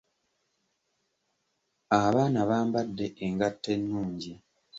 Abaana 2.01 2.39
bambadde 2.49 3.05
engatto 3.27 3.67
ennungi. 3.75 4.31